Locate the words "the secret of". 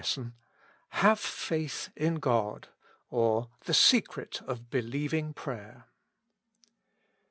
3.65-4.71